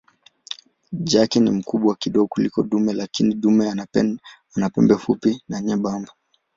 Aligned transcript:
Jike 0.91 1.39
ni 1.39 1.51
mkubwa 1.51 1.95
kidogo 1.95 2.27
kuliko 2.27 2.63
dume 2.63 2.93
lakini 2.93 3.35
dume 3.35 3.69
ana 4.55 4.69
pembe 4.73 4.95
fupi 4.97 5.43
na 5.49 5.61
nyembamba. 5.61 6.11